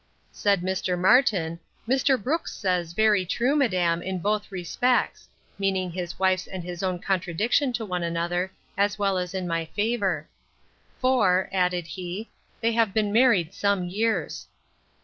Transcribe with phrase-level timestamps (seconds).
[0.31, 0.97] Said Mr.
[0.99, 2.19] Martin, Mr.
[2.19, 7.71] Brooks says very true, madam, in both respects; (meaning his wife's and his own contradiction
[7.73, 10.27] to one another, as well as in my favour;)
[10.99, 14.47] for, added he, they have been married some years.